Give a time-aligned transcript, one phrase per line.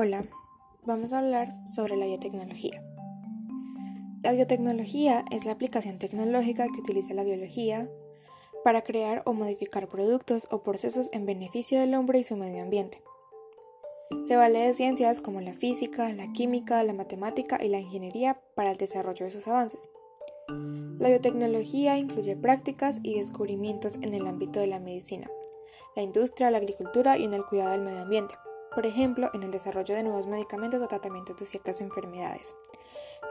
[0.00, 0.26] Hola,
[0.84, 2.84] vamos a hablar sobre la biotecnología.
[4.22, 7.90] La biotecnología es la aplicación tecnológica que utiliza la biología
[8.62, 13.02] para crear o modificar productos o procesos en beneficio del hombre y su medio ambiente.
[14.24, 18.70] Se vale de ciencias como la física, la química, la matemática y la ingeniería para
[18.70, 19.88] el desarrollo de sus avances.
[21.00, 25.28] La biotecnología incluye prácticas y descubrimientos en el ámbito de la medicina,
[25.96, 28.36] la industria, la agricultura y en el cuidado del medio ambiente
[28.78, 32.54] por ejemplo, en el desarrollo de nuevos medicamentos o tratamientos de ciertas enfermedades,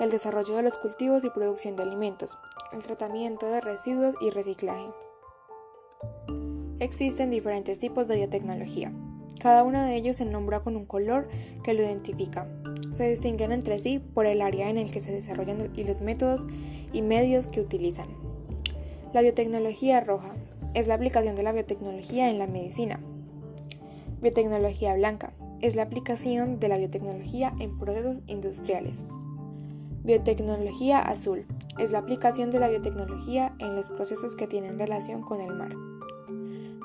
[0.00, 2.36] el desarrollo de los cultivos y producción de alimentos,
[2.72, 4.90] el tratamiento de residuos y reciclaje.
[6.80, 8.92] Existen diferentes tipos de biotecnología.
[9.38, 11.28] Cada uno de ellos se nombra con un color
[11.62, 12.48] que lo identifica.
[12.90, 16.44] Se distinguen entre sí por el área en el que se desarrollan y los métodos
[16.92, 18.08] y medios que utilizan.
[19.12, 20.34] La biotecnología roja
[20.74, 22.98] es la aplicación de la biotecnología en la medicina,
[24.20, 29.04] Biotecnología blanca es la aplicación de la biotecnología en procesos industriales.
[30.04, 31.46] Biotecnología azul
[31.78, 35.74] es la aplicación de la biotecnología en los procesos que tienen relación con el mar.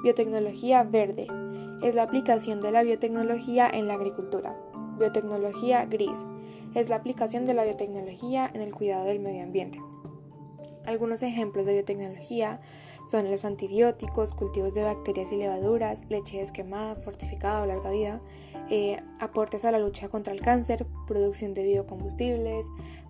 [0.04, 1.28] Biotecnología verde
[1.82, 4.58] es la aplicación de la biotecnología en la agricultura.
[4.98, 6.26] Biotecnología gris
[6.76, 9.80] es la aplicación de la biotecnología en el cuidado del medio ambiente.
[10.86, 12.60] Algunos ejemplos de biotecnología
[13.08, 18.22] son los antibióticos, cultivos de bacterias y levaduras, leche desquemada, fortificada o larga vida,
[18.70, 22.68] eh, aportes a la lucha contra el cáncer, producción de biocombustibles,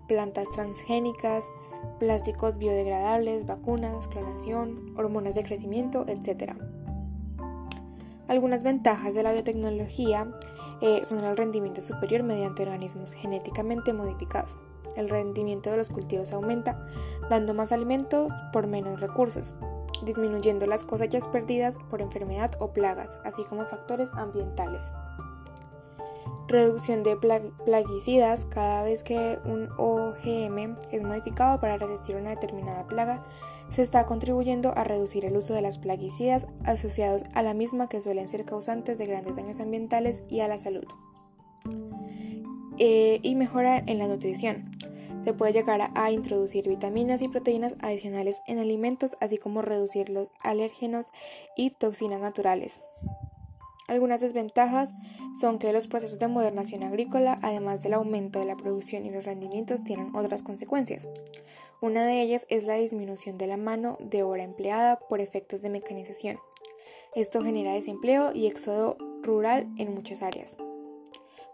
[0.08, 1.50] plantas transgénicas,
[1.98, 6.54] plásticos biodegradables, vacunas, clonación, hormonas de crecimiento, etc.
[8.28, 10.30] Algunas ventajas de la biotecnología
[10.80, 14.56] eh, son el rendimiento superior mediante organismos genéticamente modificados.
[14.96, 16.86] El rendimiento de los cultivos aumenta,
[17.30, 19.54] dando más alimentos por menos recursos
[20.04, 24.90] disminuyendo las cosechas perdidas por enfermedad o plagas, así como factores ambientales.
[26.48, 33.20] Reducción de plaguicidas cada vez que un OGM es modificado para resistir una determinada plaga,
[33.70, 38.02] se está contribuyendo a reducir el uso de las plaguicidas asociados a la misma que
[38.02, 40.84] suelen ser causantes de grandes daños ambientales y a la salud.
[42.78, 44.70] Eh, y mejora en la nutrición.
[45.24, 50.28] Se puede llegar a introducir vitaminas y proteínas adicionales en alimentos, así como reducir los
[50.40, 51.12] alérgenos
[51.56, 52.80] y toxinas naturales.
[53.88, 54.94] Algunas desventajas
[55.38, 59.24] son que los procesos de modernación agrícola, además del aumento de la producción y los
[59.24, 61.06] rendimientos, tienen otras consecuencias.
[61.80, 65.70] Una de ellas es la disminución de la mano de obra empleada por efectos de
[65.70, 66.38] mecanización.
[67.14, 70.56] Esto genera desempleo y éxodo rural en muchas áreas.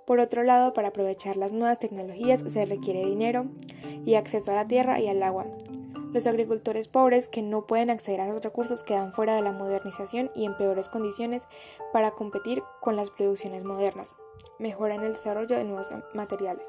[0.08, 3.44] Por otro lado, para aprovechar las nuevas tecnologías se requiere dinero
[4.06, 5.44] y acceso a la tierra y al agua.
[6.14, 10.30] Los agricultores pobres que no pueden acceder a esos recursos quedan fuera de la modernización
[10.34, 11.42] y en peores condiciones
[11.92, 14.14] para competir con las producciones modernas.
[14.58, 16.66] Mejoran el desarrollo de nuevos materiales.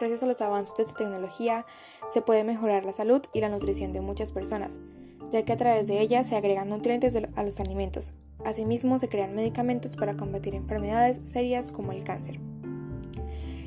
[0.00, 1.64] Gracias a los avances de esta tecnología
[2.08, 4.80] se puede mejorar la salud y la nutrición de muchas personas,
[5.32, 8.12] ya que a través de ella se agregan nutrientes a los alimentos,
[8.44, 12.40] Asimismo, se crean medicamentos para combatir enfermedades serias como el cáncer.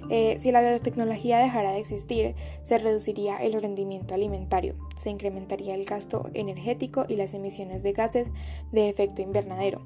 [0.09, 5.83] Eh, si la biotecnología dejara de existir, se reduciría el rendimiento alimentario, se incrementaría el
[5.83, 8.29] gasto energético y las emisiones de gases
[8.71, 9.81] de efecto invernadero,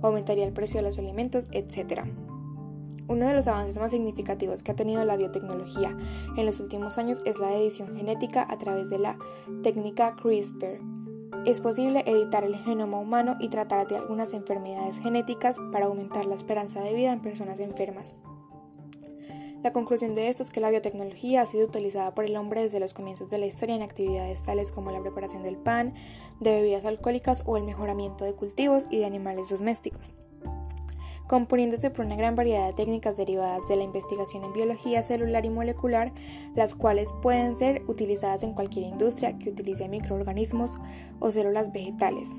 [0.00, 2.04] aumentaría el precio de los alimentos, etc.
[3.06, 5.94] Uno de los avances más significativos que ha tenido la biotecnología
[6.36, 9.18] en los últimos años es la edición genética a través de la
[9.62, 10.80] técnica CRISPR,
[11.46, 16.34] es posible editar el genoma humano y tratar de algunas enfermedades genéticas para aumentar la
[16.34, 18.14] esperanza de vida en personas enfermas.
[19.62, 22.80] La conclusión de esto es que la biotecnología ha sido utilizada por el hombre desde
[22.80, 25.94] los comienzos de la historia en actividades tales como la preparación del pan,
[26.40, 30.12] de bebidas alcohólicas o el mejoramiento de cultivos y de animales domésticos
[31.30, 35.50] componiéndose por una gran variedad de técnicas derivadas de la investigación en biología celular y
[35.50, 36.12] molecular,
[36.56, 40.76] las cuales pueden ser utilizadas en cualquier industria que utilice microorganismos
[41.20, 42.30] o células vegetales.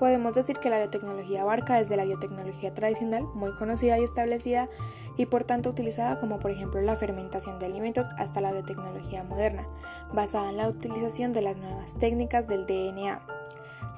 [0.00, 4.68] Podemos decir que la biotecnología abarca desde la biotecnología tradicional, muy conocida y establecida,
[5.16, 9.68] y por tanto utilizada como por ejemplo la fermentación de alimentos, hasta la biotecnología moderna,
[10.12, 13.22] basada en la utilización de las nuevas técnicas del DNA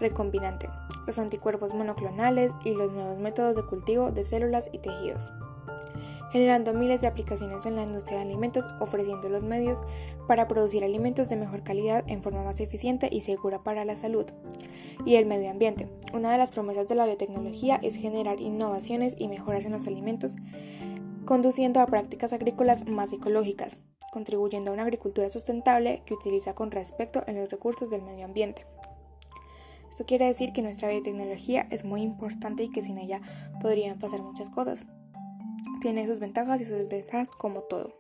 [0.01, 0.69] recombinante,
[1.07, 5.33] los anticuerpos monoclonales y los nuevos métodos de cultivo de células y tejidos,
[6.33, 9.81] generando miles de aplicaciones en la industria de alimentos, ofreciendo los medios
[10.27, 14.27] para producir alimentos de mejor calidad en forma más eficiente y segura para la salud
[15.05, 15.89] y el medio ambiente.
[16.13, 20.37] Una de las promesas de la biotecnología es generar innovaciones y mejoras en los alimentos,
[21.25, 23.81] conduciendo a prácticas agrícolas más ecológicas,
[24.13, 28.67] contribuyendo a una agricultura sustentable que utiliza con respecto en los recursos del medio ambiente.
[29.99, 33.21] Esto quiere decir que nuestra biotecnología es muy importante y que sin ella
[33.61, 34.87] podrían pasar muchas cosas.
[35.81, 37.98] tiene sus ventajas y sus desventajas como todo.